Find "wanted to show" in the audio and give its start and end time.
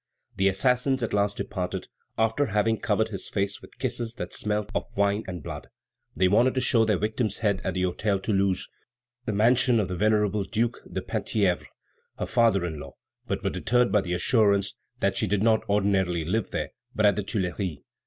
6.27-6.85